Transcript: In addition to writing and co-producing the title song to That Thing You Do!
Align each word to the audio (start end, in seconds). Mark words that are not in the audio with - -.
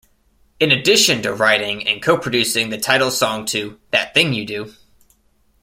In 0.59 0.71
addition 0.71 1.21
to 1.21 1.31
writing 1.35 1.87
and 1.87 2.01
co-producing 2.01 2.71
the 2.71 2.79
title 2.79 3.11
song 3.11 3.45
to 3.45 3.79
That 3.91 4.15
Thing 4.15 4.33
You 4.33 4.47
Do! 4.47 4.73